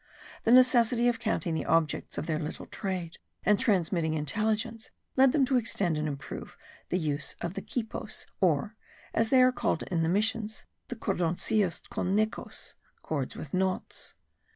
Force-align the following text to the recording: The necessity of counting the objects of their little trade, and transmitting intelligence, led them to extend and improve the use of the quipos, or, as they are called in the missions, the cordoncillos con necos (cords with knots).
The 0.45 0.51
necessity 0.51 1.07
of 1.07 1.19
counting 1.19 1.53
the 1.53 1.65
objects 1.67 2.17
of 2.17 2.25
their 2.25 2.39
little 2.39 2.65
trade, 2.65 3.19
and 3.45 3.59
transmitting 3.59 4.15
intelligence, 4.15 4.89
led 5.15 5.31
them 5.31 5.45
to 5.45 5.57
extend 5.57 5.95
and 5.95 6.07
improve 6.07 6.57
the 6.89 6.97
use 6.97 7.35
of 7.39 7.53
the 7.53 7.61
quipos, 7.61 8.25
or, 8.39 8.75
as 9.13 9.29
they 9.29 9.43
are 9.43 9.51
called 9.51 9.83
in 9.83 10.01
the 10.01 10.09
missions, 10.09 10.65
the 10.87 10.95
cordoncillos 10.95 11.83
con 11.91 12.15
necos 12.17 12.73
(cords 13.03 13.35
with 13.35 13.53
knots). 13.53 14.15